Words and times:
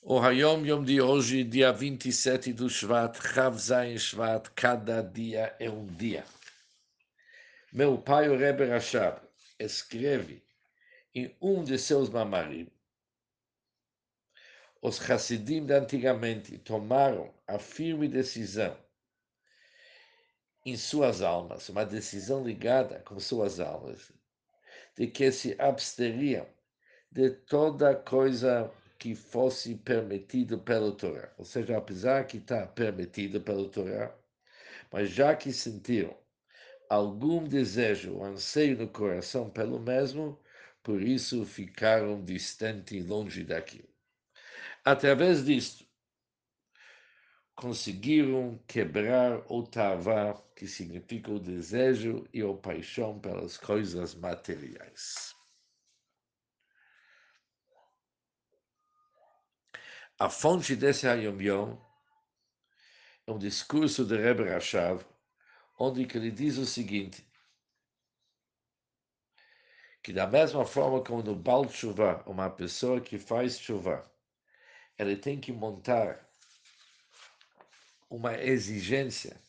O 0.00 0.18
Hayom 0.20 0.64
Yom 0.64 0.84
de 0.84 1.00
hoje, 1.00 1.42
dia 1.42 1.72
27 1.72 2.52
do 2.52 2.70
Shvat, 2.70 3.18
Rav 3.18 3.58
Zayin 3.58 3.98
Shvat, 3.98 4.48
cada 4.54 5.02
dia 5.02 5.54
é 5.58 5.68
um 5.68 5.86
dia. 5.86 6.24
Meu 7.72 7.98
pai, 7.98 8.28
o 8.28 8.38
Rebbe 8.38 8.64
Rashab, 8.64 9.20
escreve 9.58 10.42
em 11.12 11.36
um 11.42 11.64
de 11.64 11.76
seus 11.76 12.08
mamarim, 12.08 12.70
os 14.80 14.98
Hassidim 15.10 15.66
de 15.66 15.74
antigamente 15.74 16.56
tomaram 16.58 17.34
a 17.46 17.58
firme 17.58 18.06
decisão 18.08 18.78
em 20.64 20.76
suas 20.76 21.22
almas, 21.22 21.68
uma 21.68 21.84
decisão 21.84 22.44
ligada 22.44 23.00
com 23.00 23.18
suas 23.18 23.58
almas, 23.58 24.12
de 24.96 25.08
que 25.08 25.32
se 25.32 25.56
absteriam 25.58 26.46
de 27.10 27.30
toda 27.30 27.96
coisa 27.96 28.72
que 28.98 29.14
fosse 29.14 29.76
permitido 29.76 30.58
pela 30.58 30.92
Torá. 30.92 31.32
Ou 31.38 31.44
seja, 31.44 31.76
apesar 31.78 32.26
que 32.26 32.38
está 32.38 32.66
permitido 32.66 33.40
pela 33.40 33.68
Torá, 33.68 34.14
mas 34.92 35.10
já 35.10 35.36
que 35.36 35.52
sentiram 35.52 36.16
algum 36.90 37.44
desejo, 37.44 38.22
anseio 38.22 38.76
no 38.78 38.88
coração 38.88 39.50
pelo 39.50 39.78
mesmo, 39.78 40.38
por 40.82 41.02
isso 41.02 41.44
ficaram 41.44 42.24
distantes, 42.24 43.06
longe 43.06 43.44
daquilo. 43.44 43.88
Através 44.84 45.44
disto, 45.44 45.86
conseguiram 47.54 48.58
quebrar 48.66 49.44
o 49.48 49.62
tavá, 49.62 50.34
que 50.56 50.66
significa 50.66 51.30
o 51.30 51.38
desejo 51.38 52.26
e 52.32 52.40
a 52.40 52.54
paixão 52.54 53.18
pelas 53.20 53.56
coisas 53.56 54.14
materiais. 54.14 55.37
A 60.20 60.28
fonte 60.28 60.74
desse 60.74 61.06
Hayom 61.06 61.40
Yom 61.40 61.78
é 63.24 63.30
um 63.30 63.38
discurso 63.38 64.04
de 64.04 64.16
Rebbe 64.16 64.42
Rashav, 64.42 65.06
onde 65.78 66.02
ele 66.12 66.32
diz 66.32 66.58
o 66.58 66.66
seguinte, 66.66 67.24
que 70.02 70.12
da 70.12 70.26
mesma 70.26 70.66
forma 70.66 71.04
como 71.04 71.22
no 71.22 71.36
Baal 71.36 71.66
Tshuva, 71.66 72.24
uma 72.26 72.50
pessoa 72.50 73.00
que 73.00 73.16
faz 73.16 73.60
chuva, 73.60 74.12
ele 74.98 75.16
tem 75.16 75.38
que 75.38 75.52
montar 75.52 76.28
uma 78.10 78.36
exigência 78.42 79.40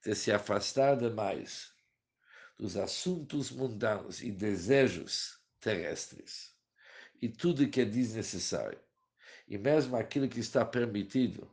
de 0.00 0.14
se 0.14 0.30
afastar 0.30 0.96
demais 0.96 1.72
dos 2.56 2.76
assuntos 2.76 3.50
mundanos 3.50 4.22
e 4.22 4.30
desejos 4.30 5.40
terrestres 5.60 6.54
e 7.20 7.28
tudo 7.28 7.68
que 7.68 7.80
é 7.80 7.84
desnecessário 7.84 8.80
e 9.46 9.58
mesmo 9.58 9.96
aquilo 9.96 10.28
que 10.28 10.40
está 10.40 10.64
permitido, 10.64 11.50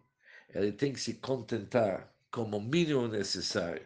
ele 0.50 0.72
tem 0.72 0.94
que 0.94 1.00
se 1.00 1.16
contentar 1.16 2.14
como 2.30 2.58
o 2.58 2.61
mínimo 2.61 3.08
necessário 3.08 3.86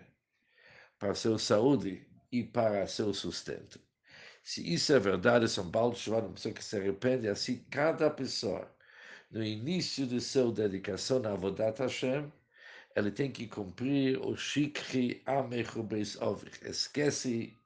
para 0.99 1.11
a 1.11 1.15
sua 1.15 1.37
saúde 1.39 2.07
e 2.31 2.43
para 2.43 2.87
seu 2.87 3.13
sustento. 3.13 3.79
Se 4.43 4.61
isso 4.73 4.93
é 4.93 4.99
verdade, 4.99 5.47
São 5.49 5.71
Paulo 5.71 5.95
é 6.07 6.09
uma 6.11 6.33
pessoa 6.33 6.53
que 6.53 6.63
se 6.63 6.77
arrepende, 6.77 7.27
assim 7.27 7.65
cada 7.69 8.09
pessoa, 8.09 8.71
no 9.31 9.43
início 9.43 10.05
de 10.05 10.21
sua 10.21 10.51
dedicação 10.51 11.19
na 11.19 11.31
Avodat 11.31 11.79
Hashem, 11.79 12.31
ele 12.95 13.11
tem 13.11 13.31
que 13.31 13.47
cumprir 13.47 14.19
o 14.19 14.37
Shikri 14.37 15.21
Amechubeis 15.25 16.15
Ovich. 16.21 16.63
Esquece 16.63 17.57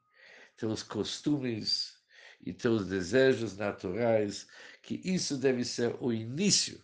teus 0.56 0.82
costumes, 0.82 1.99
e 2.40 2.52
teus 2.52 2.86
desejos 2.86 3.56
naturais, 3.56 4.48
que 4.82 5.00
isso 5.04 5.36
deve 5.36 5.64
ser 5.64 5.96
o 6.00 6.12
início 6.12 6.82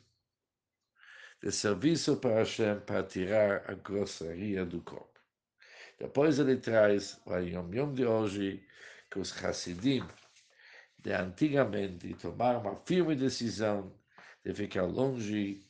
de 1.42 1.50
serviço 1.52 2.16
para 2.16 2.38
Hashem 2.40 2.80
para 2.80 3.02
tirar 3.02 3.70
a 3.70 3.74
grossaria 3.74 4.64
do 4.64 4.82
corpo. 4.82 5.20
Depois 5.98 6.38
ele 6.38 6.56
traz 6.56 7.20
o 7.24 7.36
Yom 7.36 7.72
Yom 7.72 7.94
de 7.94 8.04
hoje, 8.04 8.66
que 9.10 9.18
os 9.18 9.32
Hassidim 9.44 10.06
de 10.98 11.12
antigamente 11.12 12.14
tomaram 12.14 12.60
uma 12.60 12.76
firme 12.84 13.14
decisão 13.14 13.96
de 14.44 14.52
ficar 14.52 14.82
longe 14.84 15.64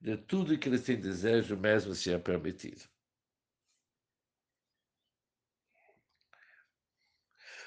de 0.00 0.16
tudo 0.16 0.58
que 0.58 0.68
eles 0.68 0.82
têm 0.82 1.00
desejo, 1.00 1.56
mesmo 1.56 1.94
se 1.94 2.12
é 2.12 2.18
permitido. 2.18 2.88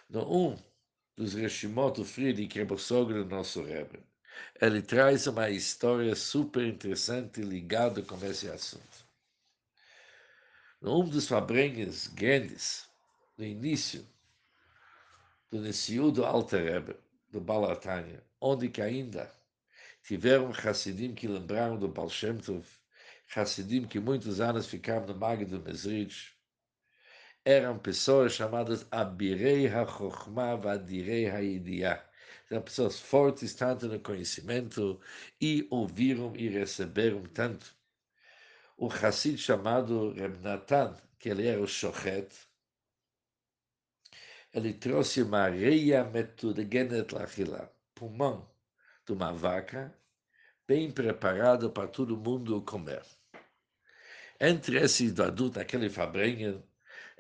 No 0.10 0.22
1, 0.30 0.50
um, 0.54 0.71
dos 1.22 1.36
Reshimot 1.36 1.98
do 1.98 2.04
Friedrich 2.04 2.58
Rebosogro, 2.58 3.24
nosso 3.24 3.62
Rebbe. 3.62 4.00
Ele 4.60 4.82
traz 4.82 5.28
uma 5.28 5.52
história 5.52 6.16
super 6.16 6.66
interessante 6.66 7.42
ligada 7.42 8.02
com 8.02 8.16
esse 8.26 8.50
assunto. 8.50 9.06
Um 10.82 11.08
dos 11.08 11.28
fabrengues 11.28 12.08
grandes, 12.08 12.90
no 13.38 13.46
início 13.46 14.04
do 15.52 15.62
Nessiú 15.62 16.12
do 16.12 16.26
Alter 16.26 16.74
Rebbe, 16.74 16.96
do 17.30 17.40
Balatânia, 17.40 18.24
onde 18.40 18.68
que 18.68 18.82
ainda 18.82 19.32
tiveram 20.02 20.52
Hassidim 20.52 21.14
que 21.14 21.28
lembraram 21.28 21.78
do 21.78 21.88
Baal 21.88 22.10
Shem 22.10 22.40
Tov, 22.40 22.66
Hassidim 23.36 23.86
que 23.86 24.00
muitos 24.00 24.42
anos 24.42 24.66
ficaram 24.66 25.06
no 25.06 25.16
Mag 25.16 25.46
do 25.46 25.60
Mesrich, 25.60 26.34
eram 27.46 27.80
pessoas 27.80 28.34
chamadas 28.34 28.86
Abirei 28.92 29.68
HaChochma 29.68 30.56
Vadirei 30.58 31.30
HaIdiah. 31.30 32.04
Eram 32.50 32.62
pessoas 32.62 33.00
fortes 33.00 33.54
tanto 33.56 33.88
no 33.88 34.00
conhecimento 34.00 35.00
e 35.40 35.68
ouviram 35.72 36.34
e 36.36 36.50
receberam 36.50 37.24
tanto. 37.24 37.76
O 38.78 38.88
Hassid 38.88 39.38
chamado 39.38 40.12
Reb 40.14 40.42
Natan, 40.42 40.96
que 41.18 41.30
ele 41.30 41.48
era 41.48 41.62
o 41.62 41.68
Shochet, 41.68 42.28
ele 44.54 44.74
trouxe 44.74 45.22
uma 45.22 45.48
reia 45.48 46.04
metudegenet 46.04 47.14
lachila, 47.14 47.74
pulmão 47.96 48.52
de 49.06 49.14
uma 49.14 49.32
vaca, 49.32 49.98
bem 50.68 50.92
preparado 50.92 51.72
para 51.72 51.88
todo 51.88 52.18
mundo 52.18 52.62
comer. 52.64 53.02
Entre 54.40 54.78
esses 54.78 55.18
adultos, 55.20 55.58
naquele 55.58 55.90
fabrenha, 55.90 56.62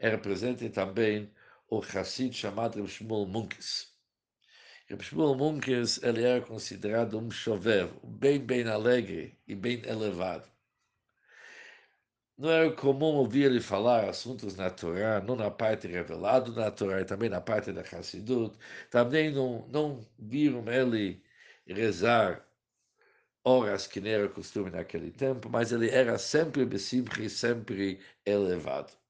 era 0.01 0.17
presente 0.17 0.67
também 0.69 1.31
o 1.69 1.79
Hassid 1.79 2.33
chamado 2.35 2.77
Reb 2.77 2.87
Shmuel 2.89 3.27
Munkes. 3.27 3.93
Reb 4.87 5.03
Shmuel 5.03 5.35
Munkes 5.35 6.01
ele 6.01 6.23
era 6.23 6.41
considerado 6.41 7.19
um 7.19 7.29
chover, 7.29 7.87
bem, 8.03 8.39
bem 8.39 8.67
alegre 8.67 9.37
e 9.47 9.55
bem 9.55 9.83
elevado. 9.85 10.49
Não 12.35 12.49
era 12.49 12.71
comum 12.71 13.13
ouvir 13.17 13.43
ele 13.43 13.61
falar 13.61 14.09
assuntos 14.09 14.55
na 14.55 14.71
Torá, 14.71 15.21
não 15.21 15.35
na 15.35 15.51
parte 15.51 15.87
revelada 15.87 16.51
na 16.51 16.71
Torá, 16.71 17.05
também 17.05 17.29
na 17.29 17.39
parte 17.39 17.71
da 17.71 17.81
Hassidut. 17.81 18.57
Também 18.89 19.31
não, 19.31 19.67
não 19.67 20.03
viram 20.17 20.67
ele 20.67 21.23
rezar 21.67 22.43
horas 23.43 23.85
que 23.85 24.01
não 24.01 24.09
era 24.09 24.27
costume 24.29 24.71
naquele 24.71 25.11
tempo, 25.11 25.47
mas 25.47 25.71
ele 25.71 25.89
era 25.91 26.17
sempre 26.17 26.65
e 27.23 27.29
sempre 27.29 27.99
elevado. 28.25 29.00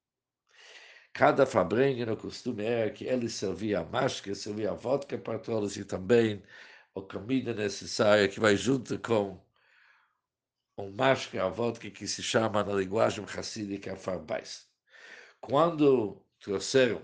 Cada 1.13 1.45
fabrenha 1.45 2.05
no 2.05 2.15
costume 2.15 2.63
era 2.63 2.89
que 2.89 3.05
ele 3.05 3.29
servia 3.29 3.81
a 3.81 3.85
máscara, 3.85 4.33
servia 4.35 4.71
a 4.71 4.73
vodka 4.73 5.17
para 5.17 5.37
todos 5.39 5.75
e 5.77 5.83
também 5.83 6.41
a 6.95 7.01
comida 7.01 7.53
necessária 7.53 8.27
que 8.27 8.39
vai 8.39 8.55
junto 8.55 8.97
com 8.99 9.39
um 10.77 10.91
máscara, 10.91 11.45
a 11.45 11.49
vodka 11.49 11.89
que 11.91 12.07
se 12.07 12.23
chama 12.23 12.63
na 12.63 12.73
linguagem 12.73 13.23
racídica 13.25 13.95
farbais. 13.95 14.67
Quando 15.41 16.23
trouxeram 16.39 17.01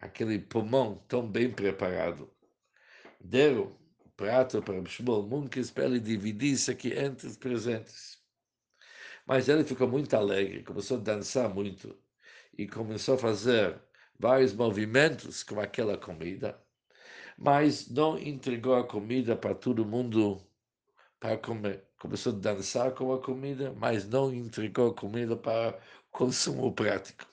aquele 0.00 0.38
pulmão 0.38 1.02
tão 1.08 1.26
bem 1.26 1.50
preparado, 1.50 2.30
deram 3.20 3.74
prato 4.16 4.62
para 4.62 4.80
o 4.80 4.86
Shmuel 4.86 5.22
Munkes 5.22 5.70
para 5.70 5.86
ele 5.86 6.00
dividir 6.00 6.52
isso 6.52 6.70
aqui 6.70 6.92
entre 6.92 7.26
os 7.26 7.36
presentes. 7.36 8.23
Mas 9.26 9.48
ele 9.48 9.64
ficou 9.64 9.88
muito 9.88 10.14
alegre, 10.14 10.62
começou 10.62 10.98
a 10.98 11.00
dançar 11.00 11.48
muito 11.52 11.96
e 12.56 12.66
começou 12.68 13.14
a 13.14 13.18
fazer 13.18 13.80
vários 14.18 14.52
movimentos 14.54 15.42
com 15.42 15.60
aquela 15.60 15.96
comida, 15.98 16.62
mas 17.38 17.88
não 17.90 18.18
entregou 18.18 18.74
a 18.76 18.86
comida 18.86 19.36
para 19.36 19.54
todo 19.54 19.84
mundo 19.84 20.46
para 21.18 21.38
comer. 21.38 21.84
Começou 21.98 22.34
a 22.34 22.38
dançar 22.38 22.92
com 22.94 23.12
a 23.12 23.20
comida, 23.22 23.72
mas 23.72 24.08
não 24.08 24.32
entregou 24.34 24.90
a 24.90 24.94
comida 24.94 25.36
para 25.36 25.80
consumo 26.10 26.72
prático. 26.74 27.26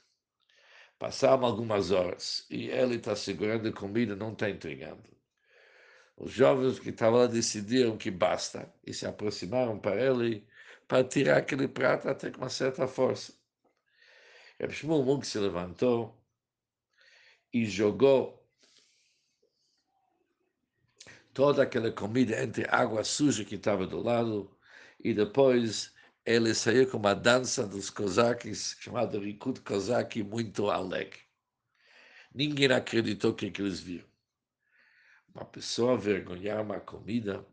Passaram 0.98 1.46
algumas 1.46 1.92
horas 1.92 2.46
e 2.50 2.70
ele 2.70 2.96
está 2.96 3.16
segurando 3.16 3.68
a 3.68 3.74
comida, 3.74 4.16
não 4.16 4.32
está 4.34 4.50
entregando. 4.50 5.04
Os 6.16 6.32
jovens 6.32 6.80
que 6.80 6.90
estavam 6.90 7.20
lá 7.20 7.28
decidiram 7.28 7.98
que 7.98 8.12
basta 8.12 8.74
e 8.86 8.94
se 8.94 9.06
aproximaram 9.06 9.80
para 9.80 10.00
ele 10.02 10.48
para 10.92 11.06
tirar 11.06 11.38
aquele 11.38 11.70
prato 11.70 12.10
até 12.10 12.30
com 12.30 12.40
uma 12.40 12.50
certa 12.50 12.86
força. 12.86 13.34
Reb 14.60 14.74
Shmuel 14.74 15.24
se 15.24 15.40
levantou 15.40 16.22
e 17.54 17.66
jogou 17.66 18.46
toda 21.34 21.64
aquela 21.64 21.94
comida 21.94 22.44
entre 22.44 22.68
água 22.68 23.06
suja 23.06 23.46
que 23.46 23.56
estava 23.56 23.88
do 23.88 24.04
lado, 24.04 24.54
e 25.00 25.14
depois 25.14 25.94
ele 26.26 26.54
saiu 26.54 26.86
com 26.92 26.98
uma 26.98 27.16
dança 27.16 27.66
dos 27.66 27.90
cosaques, 27.90 28.76
chamada 28.82 29.18
Rikud 29.18 29.62
Kozaki, 29.62 30.22
muito 30.22 30.70
alegre. 30.70 31.22
Ninguém 32.36 32.70
acreditou 32.70 33.34
que, 33.34 33.50
que 33.50 33.62
eles 33.62 33.80
viram. 33.80 34.10
Uma 35.34 35.46
pessoa 35.46 35.98
vergonhar 35.98 36.62
uma 36.62 36.82
comida 36.82 37.48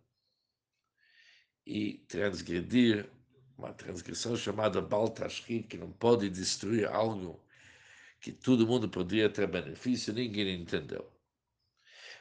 e 1.65 1.99
transgredir 2.09 3.09
uma 3.59 3.73
transgressão 3.75 4.37
chamada 4.37 4.81
Baltashrit, 4.81 5.67
que 5.67 5.77
não 5.77 5.91
pode 5.91 6.31
destruir 6.31 6.87
algo 6.87 7.45
que 8.21 8.33
todo 8.33 8.67
mundo 8.67 8.89
poderia 8.89 9.29
ter 9.29 9.49
benefício, 9.49 10.15
ninguém 10.15 10.61
entendeu. 10.61 11.11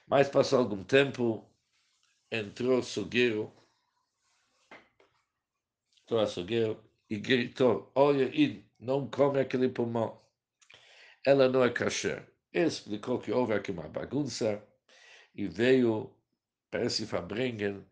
Mas 0.07 0.29
passou 0.29 0.59
algum 0.59 0.83
tempo, 0.83 1.47
entrou 2.31 2.77
o 2.77 2.79
açougueiro, 2.79 3.53
entrou 6.01 6.19
o 6.19 6.23
açougueiro 6.23 6.83
e 7.09 7.17
gritou, 7.17 7.91
olha, 7.93 8.31
não 8.79 9.07
come 9.07 9.39
aquele 9.39 9.69
pulmão. 9.69 10.19
Ela 11.23 11.47
não 11.47 11.63
é 11.63 11.69
kasher. 11.69 12.27
Ele 12.51 12.65
explicou 12.65 13.19
que 13.19 13.31
houve 13.31 13.53
aqui 13.53 13.71
uma 13.71 13.87
bagunça 13.87 14.63
e 15.35 15.47
veio, 15.47 16.15
parece 16.71 17.05
Fabrengen, 17.05 17.85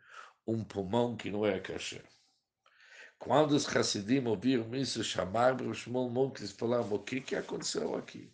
um 0.48 0.64
pulmão 0.64 1.16
que 1.16 1.30
não 1.30 1.46
é 1.46 1.60
kasher. 1.60 2.04
Quando 3.18 3.52
os 3.54 3.68
Hassidim 3.68 4.26
ouviram 4.26 4.76
isso, 4.76 5.04
chamaram 5.04 5.74
Shmuel 5.74 6.34
e 6.40 6.48
falaram, 6.48 6.94
o 6.94 7.00
que, 7.00 7.22
que 7.22 7.36
aconteceu 7.36 7.96
aqui? 7.96 8.32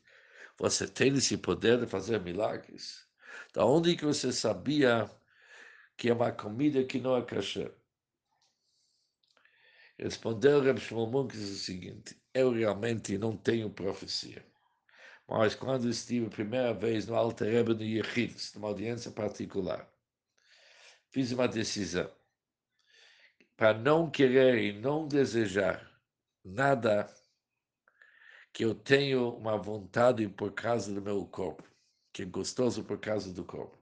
Você 0.58 0.88
tem 0.88 1.16
esse 1.16 1.38
poder 1.38 1.80
de 1.80 1.88
fazer 1.88 2.20
milagres? 2.20 3.08
Da 3.54 3.66
onde 3.66 3.96
que 3.96 4.06
você 4.06 4.32
sabia 4.32 5.10
que 5.96 6.10
é 6.10 6.14
uma 6.14 6.32
comida 6.32 6.84
que 6.84 7.00
não 7.00 7.16
é 7.16 7.22
kasher? 7.22 7.74
Respondeu 9.98 10.62
Reb 10.62 10.80
Shmuel 10.80 11.08
Munk 11.08 11.38
o 11.38 11.40
seguinte, 11.40 12.20
eu 12.34 12.52
realmente 12.52 13.18
não 13.18 13.38
tenho 13.38 13.70
profecia. 13.70 14.46
Mas 15.28 15.56
quando 15.56 15.88
estive 15.88 16.26
a 16.26 16.30
primeira 16.30 16.74
vez 16.74 17.06
no 17.06 17.16
Alter 17.16 17.50
Rebbe 17.50 17.74
no 17.76 17.84
Yechid, 17.84 18.36
numa 18.56 18.68
audiência 18.70 19.12
particular, 19.12 19.88
fiz 21.10 21.32
uma 21.32 21.48
decisão 21.48 22.12
para 23.62 23.78
não 23.78 24.10
querer 24.10 24.58
e 24.58 24.74
não 24.74 25.08
desejar 25.08 25.88
nada 26.44 27.08
que 28.52 28.66
eu 28.66 28.74
tenho 28.74 29.36
uma 29.36 29.56
vontade 29.56 30.28
por 30.28 30.52
causa 30.52 30.92
do 30.92 31.00
meu 31.00 31.24
corpo, 31.28 31.64
que 32.12 32.24
é 32.24 32.26
gostoso 32.26 32.84
por 32.84 32.98
causa 32.98 33.32
do 33.32 33.46
corpo. 33.46 33.78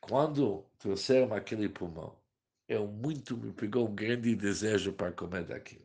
Quando 0.00 0.64
trouxeram 0.78 1.34
aquele 1.34 1.68
pulmão, 1.68 2.16
eu 2.68 2.86
muito 2.86 3.36
me 3.36 3.52
pegou 3.52 3.88
um 3.88 3.92
grande 3.92 4.36
desejo 4.36 4.92
para 4.92 5.10
comer 5.10 5.42
daquilo. 5.42 5.84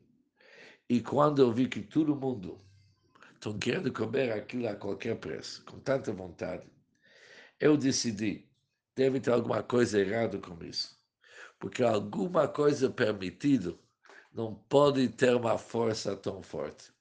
E 0.88 1.02
quando 1.02 1.42
eu 1.42 1.52
vi 1.52 1.68
que 1.68 1.82
todo 1.82 2.16
mundo 2.16 2.60
estão 3.34 3.58
querendo 3.58 3.92
comer 3.92 4.32
aquilo 4.32 4.68
a 4.68 4.76
qualquer 4.76 5.16
preço, 5.16 5.66
com 5.66 5.80
tanta 5.80 6.14
vontade, 6.14 6.68
eu 7.60 7.76
decidi, 7.76 8.48
deve 8.96 9.20
ter 9.20 9.32
alguma 9.32 9.64
coisa 9.64 10.00
errada 10.00 10.38
com 10.38 10.64
isso 10.64 11.01
porque 11.62 11.84
alguma 11.84 12.48
coisa 12.48 12.90
permitido 12.90 13.80
não 14.34 14.56
pode 14.56 15.08
ter 15.10 15.36
uma 15.36 15.60
força 15.60 16.18
tão 16.18 16.42
forte. 16.42 16.92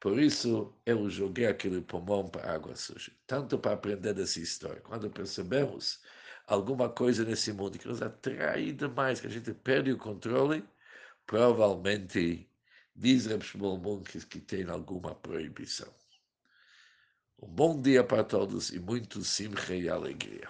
Por 0.00 0.18
isso, 0.18 0.74
eu 0.84 1.08
joguei 1.08 1.46
aquele 1.46 1.80
pulmão 1.80 2.28
para 2.28 2.52
água 2.52 2.74
suja. 2.74 3.12
Tanto 3.24 3.56
para 3.56 3.74
aprender 3.74 4.12
dessa 4.12 4.40
história. 4.40 4.80
Quando 4.80 5.08
percebemos 5.08 6.00
alguma 6.48 6.88
coisa 6.88 7.24
nesse 7.24 7.52
mundo 7.52 7.78
que 7.78 7.86
nos 7.86 8.02
atrai 8.02 8.72
demais, 8.72 9.20
que 9.20 9.28
a 9.28 9.30
gente 9.30 9.54
perde 9.54 9.92
o 9.92 9.98
controle, 9.98 10.64
provavelmente 11.24 12.50
diz 12.96 13.26
Shmuel 13.26 13.80
que 14.28 14.40
tem 14.40 14.68
alguma 14.68 15.14
proibição. 15.14 15.94
Um 17.40 17.46
bom 17.46 17.80
dia 17.80 18.02
para 18.02 18.24
todos 18.24 18.70
e 18.70 18.80
muito 18.80 19.22
simcha 19.22 19.76
e 19.76 19.88
alegria. 19.88 20.48